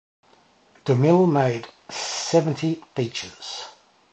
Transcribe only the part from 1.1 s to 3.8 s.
made seventy features.